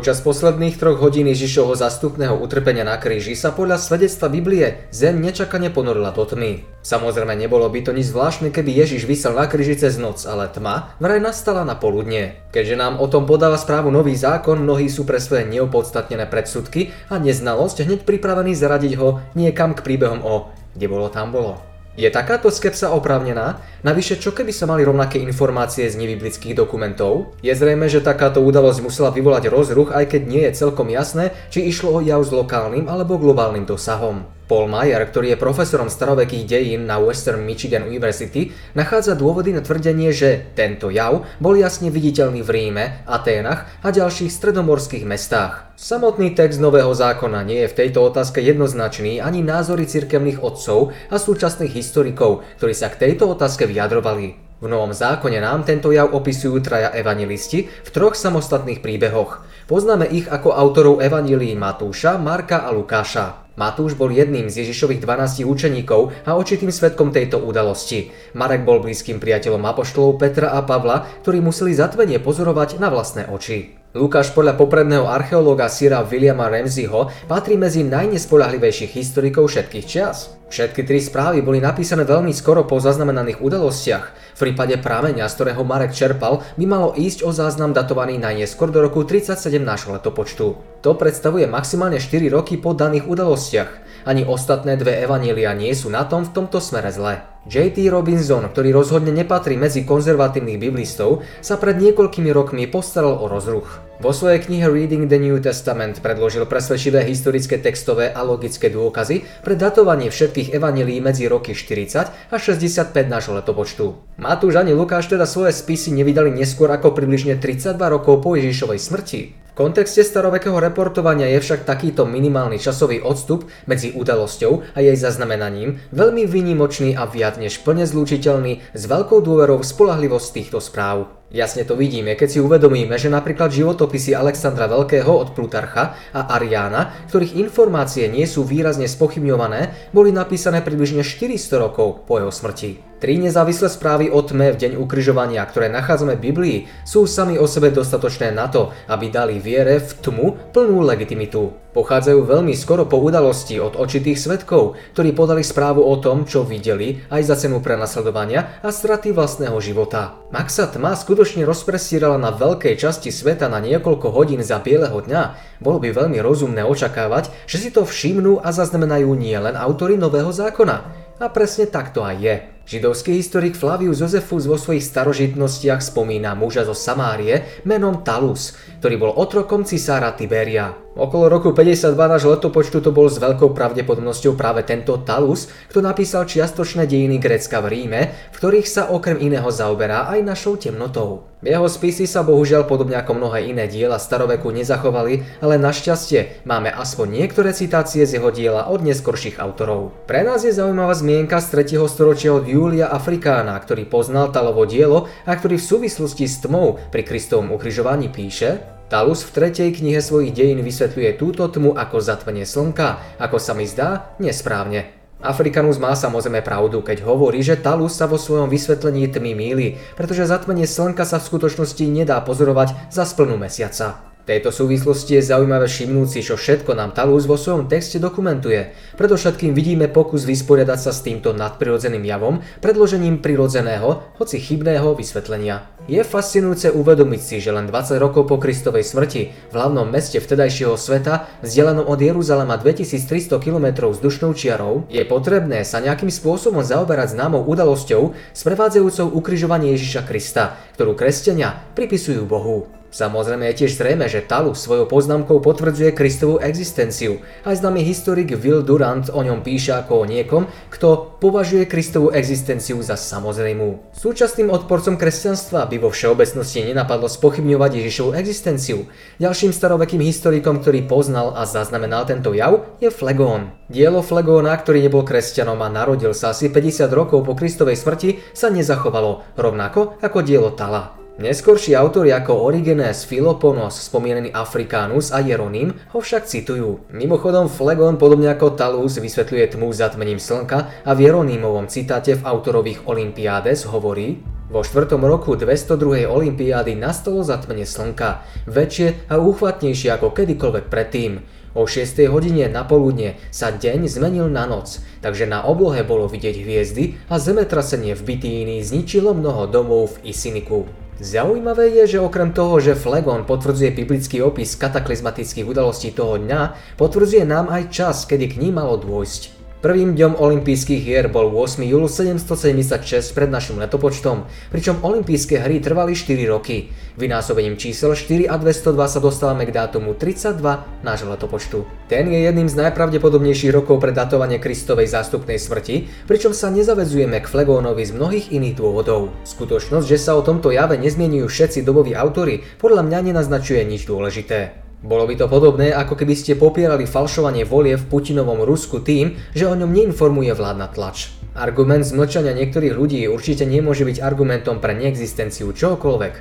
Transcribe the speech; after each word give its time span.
Počas 0.00 0.24
posledných 0.24 0.80
troch 0.80 0.96
hodín 0.96 1.28
Ježišovho 1.28 1.76
zastupného 1.76 2.32
utrpenia 2.32 2.88
na 2.88 2.96
kríži 2.96 3.36
sa 3.36 3.52
podľa 3.52 3.76
svedectva 3.76 4.32
Biblie 4.32 4.88
zem 4.88 5.20
nečakane 5.20 5.68
ponorila 5.68 6.08
do 6.16 6.24
tmy. 6.24 6.64
Samozrejme 6.80 7.36
nebolo 7.36 7.68
by 7.68 7.84
to 7.84 7.92
nič 7.92 8.08
zvláštne, 8.08 8.48
keby 8.48 8.80
Ježiš 8.80 9.04
vysel 9.04 9.36
na 9.36 9.44
kríži 9.44 9.76
cez 9.76 10.00
noc, 10.00 10.24
ale 10.24 10.48
tma 10.48 10.96
vraj 11.04 11.20
nastala 11.20 11.68
na 11.68 11.76
poludnie. 11.76 12.40
Keďže 12.48 12.80
nám 12.80 12.96
o 12.96 13.12
tom 13.12 13.28
podáva 13.28 13.60
správu 13.60 13.92
nový 13.92 14.16
zákon, 14.16 14.64
mnohí 14.64 14.88
sú 14.88 15.04
pre 15.04 15.20
svoje 15.20 15.44
neopodstatnené 15.52 16.24
predsudky 16.32 16.96
a 17.12 17.20
neznalosť 17.20 17.84
hneď 17.84 18.00
pripravení 18.08 18.56
zaradiť 18.56 18.96
ho 18.96 19.20
niekam 19.36 19.76
k 19.76 19.84
príbehom 19.84 20.24
o 20.24 20.48
kde 20.70 20.86
bolo 20.86 21.12
tam 21.12 21.28
bolo. 21.34 21.69
Je 21.98 22.06
takáto 22.06 22.54
skepsa 22.54 22.94
oprávnená? 22.94 23.58
Navyše, 23.82 24.22
čo 24.22 24.30
keby 24.30 24.54
sa 24.54 24.70
mali 24.70 24.86
rovnaké 24.86 25.18
informácie 25.18 25.90
z 25.90 25.98
nebiblických 25.98 26.54
dokumentov? 26.54 27.34
Je 27.42 27.50
zrejme, 27.50 27.90
že 27.90 27.98
takáto 27.98 28.38
udalosť 28.38 28.78
musela 28.78 29.10
vyvolať 29.10 29.50
rozruch, 29.50 29.90
aj 29.90 30.06
keď 30.06 30.22
nie 30.22 30.42
je 30.46 30.54
celkom 30.54 30.86
jasné, 30.86 31.34
či 31.50 31.66
išlo 31.66 31.98
o 31.98 32.00
jav 32.00 32.22
s 32.22 32.30
lokálnym 32.30 32.86
alebo 32.86 33.18
globálnym 33.18 33.66
dosahom. 33.66 34.22
Paul 34.50 34.66
Mayer, 34.66 34.98
ktorý 35.06 35.30
je 35.30 35.38
profesorom 35.38 35.86
starovekých 35.86 36.42
dejín 36.42 36.82
na 36.82 36.98
Western 36.98 37.46
Michigan 37.46 37.86
University, 37.86 38.50
nachádza 38.74 39.14
dôvody 39.14 39.54
na 39.54 39.62
tvrdenie, 39.62 40.10
že 40.10 40.50
tento 40.58 40.90
jav 40.90 41.22
bol 41.38 41.54
jasne 41.54 41.86
viditeľný 41.86 42.42
v 42.42 42.50
Ríme, 42.50 43.06
Aténach 43.06 43.70
a 43.78 43.94
ďalších 43.94 44.26
stredomorských 44.26 45.06
mestách. 45.06 45.70
Samotný 45.78 46.34
text 46.34 46.58
Nového 46.58 46.90
zákona 46.90 47.46
nie 47.46 47.62
je 47.62 47.70
v 47.70 47.78
tejto 47.86 48.10
otázke 48.10 48.42
jednoznačný 48.42 49.22
ani 49.22 49.38
názory 49.38 49.86
cirkevných 49.86 50.42
otcov 50.42 50.90
a 51.14 51.16
súčasných 51.22 51.70
historikov, 51.70 52.42
ktorí 52.58 52.74
sa 52.74 52.90
k 52.90 53.06
tejto 53.06 53.30
otázke 53.30 53.70
vyjadrovali. 53.70 54.34
V 54.60 54.66
Novom 54.66 54.90
zákone 54.90 55.38
nám 55.40 55.62
tento 55.62 55.94
jav 55.94 56.10
opisujú 56.10 56.58
traja 56.60 56.90
evangelisti 56.90 57.70
v 57.70 57.88
troch 57.94 58.18
samostatných 58.18 58.82
príbehoch. 58.82 59.40
Poznáme 59.70 60.10
ich 60.10 60.26
ako 60.26 60.52
autorov 60.52 61.00
evanílií 61.00 61.54
Matúša, 61.54 62.18
Marka 62.18 62.66
a 62.66 62.74
Lukáša. 62.74 63.39
Matúš 63.58 63.98
bol 63.98 64.14
jedným 64.14 64.46
z 64.46 64.62
Ježišových 64.62 65.02
12 65.02 65.42
učeníkov 65.42 66.14
a 66.22 66.38
očitým 66.38 66.70
svetkom 66.70 67.10
tejto 67.10 67.42
udalosti. 67.42 68.14
Marek 68.38 68.62
bol 68.62 68.78
blízkym 68.78 69.18
priateľom 69.18 69.66
apoštolov 69.66 70.22
Petra 70.22 70.54
a 70.54 70.62
Pavla, 70.62 71.08
ktorí 71.26 71.42
museli 71.42 71.74
zatvenie 71.74 72.22
pozorovať 72.22 72.78
na 72.78 72.86
vlastné 72.92 73.26
oči. 73.26 73.80
Lukáš 73.90 74.30
podľa 74.30 74.54
popredného 74.54 75.10
archeológa 75.10 75.66
Sira 75.66 76.06
Williama 76.06 76.46
Ramseyho 76.46 77.10
patrí 77.26 77.58
medzi 77.58 77.82
najnespoľahlivejších 77.82 78.94
historikov 78.94 79.50
všetkých 79.50 79.82
čias. 79.82 80.30
Všetky 80.46 80.86
tri 80.86 81.02
správy 81.02 81.42
boli 81.42 81.58
napísané 81.58 82.06
veľmi 82.06 82.30
skoro 82.30 82.62
po 82.70 82.78
zaznamenaných 82.78 83.42
udalostiach. 83.42 84.29
Prípade 84.40 84.80
prámenia, 84.80 85.28
z 85.28 85.36
ktorého 85.36 85.60
Marek 85.68 85.92
čerpal, 85.92 86.40
by 86.56 86.64
malo 86.64 86.96
ísť 86.96 87.28
o 87.28 87.30
záznam 87.30 87.76
datovaný 87.76 88.16
najneskôr 88.16 88.72
do 88.72 88.80
roku 88.80 89.04
37 89.04 89.36
nášho 89.60 89.92
letopočtu. 89.92 90.56
To 90.80 90.90
predstavuje 90.96 91.44
maximálne 91.44 92.00
4 92.00 92.32
roky 92.32 92.56
po 92.56 92.72
daných 92.72 93.04
udalostiach. 93.04 93.70
Ani 94.08 94.24
ostatné 94.24 94.80
dve 94.80 94.96
evanília 95.04 95.52
nie 95.52 95.76
sú 95.76 95.92
na 95.92 96.08
tom 96.08 96.24
v 96.24 96.32
tomto 96.32 96.56
smere 96.56 96.88
zle. 96.88 97.20
J.T. 97.52 97.84
Robinson, 97.92 98.48
ktorý 98.48 98.72
rozhodne 98.72 99.12
nepatrí 99.12 99.60
medzi 99.60 99.84
konzervatívnych 99.84 100.56
biblistov, 100.56 101.20
sa 101.44 101.60
pred 101.60 101.76
niekoľkými 101.76 102.32
rokmi 102.32 102.64
postaral 102.64 103.20
o 103.20 103.28
rozruch. 103.28 103.89
Vo 104.00 104.16
svojej 104.16 104.40
knihe 104.40 104.64
Reading 104.64 105.12
the 105.12 105.20
New 105.20 105.36
Testament 105.44 106.00
predložil 106.00 106.48
presvedčivé 106.48 107.04
historické 107.04 107.60
textové 107.60 108.08
a 108.08 108.24
logické 108.24 108.72
dôkazy 108.72 109.44
pre 109.44 109.60
datovanie 109.60 110.08
všetkých 110.08 110.56
evanelí 110.56 111.04
medzi 111.04 111.28
roky 111.28 111.52
40 111.52 112.32
a 112.32 112.36
65 112.40 112.96
nášho 112.96 113.36
letopočtu. 113.36 114.16
Matúš 114.16 114.56
ani 114.56 114.72
Lukáš 114.72 115.12
teda 115.12 115.28
svoje 115.28 115.52
spisy 115.52 115.92
nevydali 115.92 116.32
neskôr 116.32 116.72
ako 116.72 116.96
približne 116.96 117.36
32 117.36 117.76
rokov 117.76 118.24
po 118.24 118.40
Ježišovej 118.40 118.80
smrti. 118.80 119.20
V 119.36 119.52
kontexte 119.52 120.00
starovekého 120.00 120.56
reportovania 120.56 121.28
je 121.36 121.44
však 121.44 121.68
takýto 121.68 122.08
minimálny 122.08 122.56
časový 122.56 123.04
odstup 123.04 123.52
medzi 123.68 123.92
udalosťou 123.92 124.72
a 124.72 124.80
jej 124.80 124.96
zaznamenaním 124.96 125.76
veľmi 125.92 126.24
výnimočný 126.24 126.96
a 126.96 127.04
viac 127.04 127.36
než 127.36 127.60
plne 127.60 127.84
zlúčiteľný 127.84 128.64
s 128.72 128.82
veľkou 128.88 129.20
dôverou 129.20 129.60
v 129.60 129.68
spolahlivosť 129.68 130.28
týchto 130.40 130.56
správ. 130.56 131.19
Jasne 131.30 131.62
to 131.62 131.78
vidíme, 131.78 132.18
keď 132.18 132.26
si 132.26 132.42
uvedomíme, 132.42 132.98
že 132.98 133.06
napríklad 133.06 133.54
životopisy 133.54 134.18
Alexandra 134.18 134.66
Veľkého 134.66 135.14
od 135.14 135.30
Plutarcha 135.30 135.94
a 136.10 136.26
Ariána, 136.34 137.06
ktorých 137.06 137.38
informácie 137.38 138.10
nie 138.10 138.26
sú 138.26 138.42
výrazne 138.42 138.90
spochybňované, 138.90 139.94
boli 139.94 140.10
napísané 140.10 140.58
približne 140.58 141.06
400 141.06 141.62
rokov 141.62 142.02
po 142.02 142.18
jeho 142.18 142.34
smrti. 142.34 142.82
Tri 142.98 143.14
nezávislé 143.22 143.70
správy 143.70 144.10
o 144.10 144.18
tme 144.26 144.50
v 144.52 144.60
deň 144.60 144.72
ukryžovania, 144.82 145.46
ktoré 145.46 145.70
nachádzame 145.70 146.18
v 146.18 146.24
Biblii, 146.34 146.58
sú 146.82 147.06
sami 147.06 147.38
o 147.38 147.46
sebe 147.46 147.70
dostatočné 147.70 148.34
na 148.34 148.50
to, 148.50 148.74
aby 148.90 149.06
dali 149.06 149.38
viere 149.38 149.78
v 149.78 149.90
tmu 150.02 150.50
plnú 150.50 150.82
legitimitu. 150.82 151.69
Pochádzajú 151.70 152.26
veľmi 152.26 152.50
skoro 152.58 152.82
po 152.82 152.98
udalosti 152.98 153.62
od 153.62 153.78
očitých 153.78 154.18
svetkov, 154.18 154.74
ktorí 154.90 155.14
podali 155.14 155.46
správu 155.46 155.86
o 155.86 155.94
tom, 156.02 156.26
čo 156.26 156.42
videli 156.42 156.98
aj 157.14 157.22
za 157.30 157.36
cenu 157.38 157.62
prenasledovania 157.62 158.58
a 158.58 158.74
straty 158.74 159.14
vlastného 159.14 159.54
života. 159.62 160.18
Sa 160.50 160.66
tma 160.66 160.98
skutočne 160.98 161.46
rozpresírala 161.46 162.18
na 162.18 162.34
veľkej 162.34 162.74
časti 162.74 163.14
sveta 163.14 163.46
na 163.46 163.62
niekoľko 163.62 164.10
hodín 164.10 164.42
za 164.42 164.58
bieleho 164.58 164.98
dňa, 164.98 165.22
bolo 165.62 165.78
by 165.78 165.94
veľmi 165.94 166.18
rozumné 166.18 166.66
očakávať, 166.66 167.30
že 167.46 167.62
si 167.62 167.70
to 167.70 167.86
všimnú 167.86 168.42
a 168.42 168.50
zaznamenajú 168.50 169.14
nielen 169.14 169.54
autory 169.54 169.94
Nového 169.94 170.34
zákona, 170.34 171.00
a 171.20 171.28
presne 171.28 171.68
tak 171.68 171.92
to 171.92 172.00
aj 172.00 172.16
je. 172.16 172.34
Židovský 172.64 173.12
historik 173.12 173.52
Flavius 173.52 174.00
Josefus 174.00 174.48
vo 174.48 174.56
svojich 174.56 174.80
starožitnostiach 174.80 175.84
spomína 175.84 176.32
muža 176.32 176.64
zo 176.64 176.72
Samárie 176.72 177.60
menom 177.68 178.00
Talus, 178.00 178.56
ktorý 178.80 178.96
bol 178.96 179.12
otrokom 179.12 179.68
cisára 179.68 180.16
Tiberia. 180.16 180.72
Okolo 181.00 181.32
roku 181.32 181.56
52 181.56 181.96
náš 181.96 182.28
letopočtu 182.28 182.84
to 182.84 182.92
bol 182.92 183.08
s 183.08 183.16
veľkou 183.16 183.56
pravdepodobnosťou 183.56 184.36
práve 184.36 184.60
tento 184.68 185.00
Talus, 185.00 185.48
kto 185.72 185.80
napísal 185.80 186.28
čiastočné 186.28 186.84
dejiny 186.84 187.16
Grécka 187.16 187.64
v 187.64 187.72
Ríme, 187.72 188.00
v 188.12 188.36
ktorých 188.36 188.68
sa 188.68 188.92
okrem 188.92 189.16
iného 189.16 189.48
zaoberá 189.48 190.12
aj 190.12 190.20
našou 190.20 190.60
temnotou. 190.60 191.24
Jeho 191.40 191.64
spisy 191.72 192.04
sa 192.04 192.20
bohužiaľ 192.20 192.68
podobne 192.68 193.00
ako 193.00 193.16
mnohé 193.16 193.48
iné 193.48 193.64
diela 193.64 193.96
staroveku 193.96 194.52
nezachovali, 194.52 195.40
ale 195.40 195.56
našťastie 195.56 196.44
máme 196.44 196.68
aspoň 196.68 197.24
niektoré 197.24 197.56
citácie 197.56 198.04
z 198.04 198.20
jeho 198.20 198.28
diela 198.28 198.68
od 198.68 198.84
neskorších 198.84 199.40
autorov. 199.40 199.96
Pre 200.04 200.20
nás 200.20 200.44
je 200.44 200.52
zaujímavá 200.52 200.92
zmienka 200.92 201.40
z 201.40 201.64
3. 201.64 201.80
storočia 201.88 202.36
od 202.36 202.44
Julia 202.44 202.92
Afrikána, 202.92 203.56
ktorý 203.56 203.88
poznal 203.88 204.36
Talovo 204.36 204.68
dielo 204.68 205.08
a 205.24 205.32
ktorý 205.32 205.56
v 205.56 205.64
súvislosti 205.64 206.28
s 206.28 206.44
tmou 206.44 206.76
pri 206.92 207.08
Kristovom 207.08 207.56
ukrižovaní 207.56 208.12
píše 208.12 208.79
Talus 208.90 209.22
v 209.22 209.30
tretej 209.38 209.70
knihe 209.78 210.02
svojich 210.02 210.34
dejín 210.34 210.66
vysvetľuje 210.66 211.14
túto 211.14 211.46
tmu 211.46 211.78
ako 211.78 212.02
zatvenie 212.02 212.42
slnka, 212.42 213.22
ako 213.22 213.38
sa 213.38 213.54
mi 213.54 213.62
zdá, 213.62 214.18
nesprávne. 214.18 214.90
Afrikanus 215.22 215.78
má 215.78 215.94
samozrejme 215.94 216.42
pravdu, 216.42 216.82
keď 216.82 217.06
hovorí, 217.06 217.38
že 217.38 217.54
Talus 217.54 217.94
sa 217.94 218.10
vo 218.10 218.18
svojom 218.18 218.50
vysvetlení 218.50 219.06
tmy 219.06 219.38
míli, 219.38 219.78
pretože 219.94 220.26
zatmenie 220.26 220.66
slnka 220.66 221.06
sa 221.06 221.22
v 221.22 221.28
skutočnosti 221.30 221.84
nedá 221.86 222.18
pozorovať 222.18 222.90
za 222.90 223.06
splnú 223.06 223.38
mesiaca. 223.38 224.09
Tejto 224.28 224.52
súvislosti 224.52 225.16
je 225.16 225.32
zaujímavé 225.32 225.64
všimnúť 225.64 226.08
si, 226.12 226.20
čo 226.20 226.36
všetko 226.36 226.76
nám 226.76 226.92
Talus 226.92 227.24
vo 227.24 227.40
svojom 227.40 227.72
texte 227.72 227.96
dokumentuje. 227.96 228.76
Predovšetkým 229.00 229.56
vidíme 229.56 229.88
pokus 229.88 230.28
vysporiadať 230.28 230.78
sa 230.78 230.92
s 230.92 231.00
týmto 231.00 231.32
nadprirodzeným 231.32 232.04
javom 232.04 232.44
predložením 232.60 233.24
prirodzeného, 233.24 234.16
hoci 234.20 234.36
chybného 234.36 234.92
vysvetlenia. 234.92 235.72
Je 235.88 236.04
fascinujúce 236.04 236.70
uvedomiť 236.70 237.20
si, 237.20 237.36
že 237.40 237.50
len 237.50 237.66
20 237.66 237.96
rokov 237.96 238.28
po 238.28 238.36
Kristovej 238.36 238.84
smrti 238.84 239.22
v 239.32 239.54
hlavnom 239.56 239.88
meste 239.88 240.20
vtedajšieho 240.20 240.76
sveta, 240.76 241.26
vzdialenom 241.40 241.88
od 241.88 241.98
Jeruzalema 241.98 242.60
2300 242.60 243.40
km 243.40 243.88
vzdušnou 243.88 244.36
čiarou, 244.36 244.84
je 244.92 245.02
potrebné 245.08 245.64
sa 245.64 245.80
nejakým 245.80 246.12
spôsobom 246.12 246.60
zaoberať 246.60 247.16
známou 247.16 247.42
udalosťou 247.48 248.12
sprevádzajúcou 248.36 249.10
ukrižovanie 249.16 249.74
Ježiša 249.74 250.04
Krista, 250.06 250.60
ktorú 250.76 250.94
kresťania 250.94 251.66
pripisujú 251.74 252.22
Bohu. 252.28 252.79
Samozrejme 252.90 253.46
je 253.54 253.64
tiež 253.64 253.78
zrejme, 253.78 254.10
že 254.10 254.26
Talu 254.26 254.50
svojou 254.50 254.90
poznámkou 254.90 255.38
potvrdzuje 255.38 255.94
Kristovú 255.94 256.42
existenciu. 256.42 257.22
Aj 257.46 257.54
známy 257.54 257.86
historik 257.86 258.34
Will 258.34 258.66
Durant 258.66 259.06
o 259.14 259.22
ňom 259.22 259.46
píše 259.46 259.78
ako 259.78 260.02
o 260.02 260.08
niekom, 260.10 260.50
kto 260.74 261.14
považuje 261.22 261.70
Kristovú 261.70 262.10
existenciu 262.10 262.82
za 262.82 262.98
samozrejmú. 262.98 263.94
Súčasným 263.94 264.50
odporcom 264.50 264.98
kresťanstva 264.98 265.70
by 265.70 265.76
vo 265.78 265.94
všeobecnosti 265.94 266.66
nenapadlo 266.66 267.06
spochybňovať 267.06 267.78
Ježišovu 267.78 268.10
existenciu. 268.18 268.90
Ďalším 269.22 269.54
starovekým 269.54 270.02
historikom, 270.02 270.58
ktorý 270.58 270.82
poznal 270.90 271.38
a 271.38 271.46
zaznamenal 271.46 272.10
tento 272.10 272.34
jav, 272.34 272.74
je 272.82 272.90
Flegón. 272.90 273.54
Dielo 273.70 274.02
Flegóna, 274.02 274.50
ktorý 274.58 274.82
nebol 274.82 275.06
kresťanom 275.06 275.62
a 275.62 275.70
narodil 275.70 276.10
sa 276.10 276.34
asi 276.34 276.50
50 276.50 276.90
rokov 276.90 277.22
po 277.22 277.38
Kristovej 277.38 277.78
smrti, 277.78 278.18
sa 278.34 278.50
nezachovalo, 278.50 279.38
rovnako 279.38 280.02
ako 280.02 280.18
dielo 280.26 280.50
Tala. 280.50 280.99
Neskorší 281.20 281.76
autori 281.76 282.16
ako 282.16 282.48
Origenes, 282.48 283.04
Philoponos, 283.04 283.76
spomínaný 283.76 284.32
Africanus 284.32 285.12
a 285.12 285.20
Jeronym 285.20 285.68
ho 285.92 286.00
však 286.00 286.24
citujú. 286.24 286.88
Mimochodom 286.96 287.44
Flegon 287.44 288.00
podobne 288.00 288.32
ako 288.32 288.56
Talus 288.56 288.96
vysvetľuje 288.96 289.52
tmu 289.52 289.68
zatmením 289.68 290.16
slnka 290.16 290.80
a 290.80 290.90
v 290.96 291.04
Jeronymovom 291.04 291.68
citáte 291.68 292.16
v 292.16 292.24
autorových 292.24 292.88
Olympiades 292.88 293.68
hovorí 293.68 294.24
Vo 294.48 294.64
štvrtom 294.64 295.04
roku 295.04 295.36
202. 295.36 296.08
olympiády 296.08 296.72
nastalo 296.72 297.20
zatmenie 297.20 297.68
slnka, 297.68 298.24
väčšie 298.48 299.12
a 299.12 299.20
úchvatnejšie 299.20 299.92
ako 299.92 300.16
kedykoľvek 300.16 300.72
predtým. 300.72 301.20
O 301.52 301.68
6. 301.68 302.00
hodine 302.08 302.48
na 302.48 302.64
poludne 302.64 303.20
sa 303.28 303.52
deň 303.52 303.92
zmenil 303.92 304.32
na 304.32 304.48
noc, 304.48 304.80
takže 305.04 305.28
na 305.28 305.44
oblohe 305.44 305.84
bolo 305.84 306.08
vidieť 306.08 306.36
hviezdy 306.40 306.96
a 307.12 307.20
zemetrasenie 307.20 307.92
v 307.92 308.08
Bitíni 308.08 308.64
zničilo 308.64 309.12
mnoho 309.12 309.44
domov 309.52 310.00
v 310.00 310.16
Isiniku. 310.16 310.64
Zaujímavé 311.00 311.72
je, 311.80 311.96
že 311.96 312.04
okrem 312.04 312.28
toho, 312.28 312.60
že 312.60 312.76
Flegon 312.76 313.24
potvrdzuje 313.24 313.72
biblický 313.72 314.20
opis 314.20 314.52
kataklizmatických 314.52 315.48
udalostí 315.48 315.96
toho 315.96 316.20
dňa, 316.20 316.76
potvrdzuje 316.76 317.24
nám 317.24 317.48
aj 317.48 317.72
čas, 317.72 318.04
kedy 318.04 318.36
k 318.36 318.38
ním 318.44 318.60
malo 318.60 318.76
dôjsť. 318.76 319.39
Prvým 319.60 319.92
dňom 319.92 320.16
olympijských 320.16 320.80
hier 320.80 321.12
bol 321.12 321.36
8. 321.36 321.60
júl 321.68 321.84
776 321.84 323.12
pred 323.12 323.28
našim 323.28 323.60
letopočtom, 323.60 324.24
pričom 324.48 324.80
olympijské 324.80 325.36
hry 325.36 325.60
trvali 325.60 325.92
4 325.92 326.16
roky. 326.32 326.72
Vynásobením 326.96 327.60
čísel 327.60 327.92
4 327.92 328.24
a 328.24 328.40
202 328.40 328.72
sa 328.88 329.00
dostávame 329.04 329.44
k 329.44 329.52
dátumu 329.52 329.92
32 329.92 330.40
nášho 330.80 331.12
letopočtu. 331.12 331.68
Ten 331.92 332.08
je 332.08 332.24
jedným 332.24 332.48
z 332.48 332.56
najpravdepodobnejších 332.56 333.52
rokov 333.52 333.84
pre 333.84 333.92
datovanie 333.92 334.40
Kristovej 334.40 334.88
zástupnej 334.88 335.36
smrti, 335.36 336.08
pričom 336.08 336.32
sa 336.32 336.48
nezavedzujeme 336.48 337.20
k 337.20 337.28
Flegónovi 337.28 337.84
z 337.84 337.92
mnohých 337.92 338.32
iných 338.32 338.56
dôvodov. 338.56 339.12
Skutočnosť, 339.28 339.84
že 339.84 340.00
sa 340.00 340.16
o 340.16 340.24
tomto 340.24 340.56
jave 340.56 340.80
nezmienujú 340.80 341.28
všetci 341.28 341.68
doboví 341.68 341.92
autory, 341.92 342.48
podľa 342.56 342.80
mňa 342.88 343.12
nenaznačuje 343.12 343.60
nič 343.68 343.84
dôležité. 343.84 344.69
Bolo 344.80 345.04
by 345.04 345.12
to 345.12 345.28
podobné, 345.28 345.76
ako 345.76 345.92
keby 345.92 346.16
ste 346.16 346.40
popierali 346.40 346.88
falšovanie 346.88 347.44
volie 347.44 347.76
v 347.76 347.84
Putinovom 347.84 348.40
Rusku 348.48 348.80
tým, 348.80 349.12
že 349.36 349.44
o 349.44 349.52
ňom 349.52 349.68
neinformuje 349.68 350.32
vládna 350.32 350.72
tlač. 350.72 351.12
Argument 351.36 351.84
zmlčania 351.84 352.32
niektorých 352.32 352.72
ľudí 352.72 353.04
určite 353.04 353.44
nemôže 353.44 353.84
byť 353.84 354.00
argumentom 354.00 354.56
pre 354.56 354.72
neexistenciu 354.72 355.52
čohokoľvek. 355.52 356.14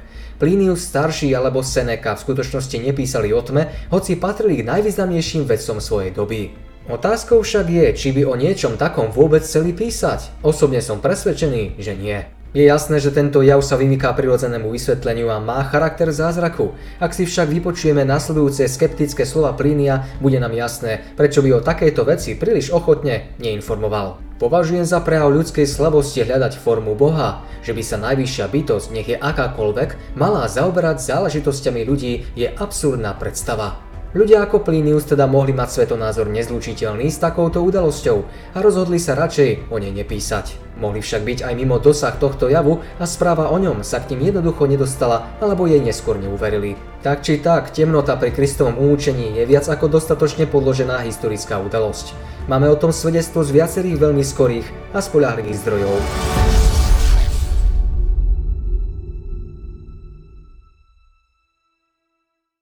Plinius 0.43 0.83
starší 0.91 1.31
alebo 1.31 1.63
Seneca 1.63 2.19
v 2.19 2.23
skutočnosti 2.27 2.77
nepísali 2.83 3.31
o 3.31 3.39
tme, 3.39 3.71
hoci 3.95 4.19
patrili 4.19 4.59
k 4.59 4.67
najvýznamnejším 4.67 5.47
vedcom 5.47 5.79
svojej 5.79 6.11
doby. 6.11 6.51
Otázkou 6.91 7.39
však 7.39 7.65
je, 7.69 7.85
či 7.95 8.11
by 8.11 8.27
o 8.27 8.35
niečom 8.35 8.75
takom 8.75 9.07
vôbec 9.15 9.39
chceli 9.47 9.71
písať. 9.71 10.43
Osobne 10.43 10.83
som 10.83 10.99
presvedčený, 10.99 11.79
že 11.79 11.95
nie. 11.95 12.38
Je 12.49 12.65
jasné, 12.65 12.97
že 12.97 13.13
tento 13.13 13.45
jav 13.45 13.61
sa 13.61 13.77
vymyká 13.77 14.09
prirodzenému 14.17 14.73
vysvetleniu 14.73 15.29
a 15.29 15.37
má 15.37 15.61
charakter 15.69 16.09
zázraku. 16.09 16.73
Ak 16.97 17.13
si 17.13 17.29
však 17.29 17.45
vypočujeme 17.45 18.01
nasledujúce 18.01 18.65
skeptické 18.65 19.21
slova 19.21 19.53
Plínia, 19.53 20.09
bude 20.17 20.41
nám 20.41 20.57
jasné, 20.57 21.13
prečo 21.13 21.45
by 21.45 21.53
o 21.53 21.61
takejto 21.61 22.01
veci 22.09 22.33
príliš 22.33 22.73
ochotne 22.73 23.37
neinformoval. 23.37 24.17
Považujem 24.41 24.81
za 24.81 24.97
prejav 24.97 25.29
ľudskej 25.29 25.69
slabosti 25.69 26.25
hľadať 26.25 26.57
formu 26.57 26.97
Boha, 26.97 27.45
že 27.61 27.75
by 27.77 27.85
sa 27.85 28.01
najvyššia 28.01 28.49
bytosť, 28.49 28.87
nech 28.97 29.07
je 29.13 29.21
akákoľvek, 29.21 30.17
mala 30.17 30.49
zaoberať 30.49 31.05
záležitosťami 31.05 31.85
ľudí, 31.85 32.25
je 32.33 32.49
absurdná 32.49 33.13
predstava. 33.13 33.88
Ľudia 34.09 34.41
ako 34.41 34.65
Plinius 34.65 35.05
teda 35.05 35.29
mohli 35.29 35.53
mať 35.53 35.69
svetonázor 35.69 36.33
nezlučiteľný 36.33 37.13
s 37.13 37.21
takouto 37.21 37.61
udalosťou 37.61 38.17
a 38.53 38.57
rozhodli 38.57 38.97
sa 38.97 39.13
radšej 39.13 39.69
o 39.69 39.77
nej 39.77 39.93
nepísať. 39.93 40.73
Mohli 40.81 41.05
však 41.05 41.21
byť 41.21 41.39
aj 41.45 41.53
mimo 41.53 41.77
dosah 41.77 42.17
tohto 42.17 42.49
javu 42.49 42.81
a 42.97 43.05
správa 43.05 43.53
o 43.53 43.57
ňom 43.61 43.85
sa 43.85 44.01
k 44.01 44.17
ním 44.17 44.33
jednoducho 44.33 44.65
nedostala 44.65 45.29
alebo 45.37 45.69
jej 45.69 45.77
neskôr 45.77 46.17
neuverili. 46.17 46.73
Tak 47.05 47.21
či 47.21 47.37
tak, 47.37 47.69
temnota 47.69 48.17
pri 48.17 48.33
Kristovom 48.33 48.81
účení 48.81 49.37
je 49.37 49.45
viac 49.45 49.69
ako 49.69 50.01
dostatočne 50.01 50.49
podložená 50.49 51.05
historická 51.05 51.61
udalosť. 51.61 52.17
Máme 52.49 52.65
o 52.65 52.81
tom 52.81 52.89
svedectvo 52.89 53.45
z 53.45 53.61
viacerých 53.61 54.09
veľmi 54.09 54.25
skorých 54.25 54.97
a 54.97 55.05
spoľahlivých 55.05 55.59
zdrojov. 55.61 56.48